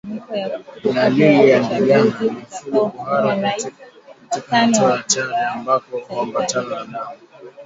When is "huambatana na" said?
5.99-6.85